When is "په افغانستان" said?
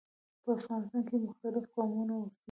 0.43-1.01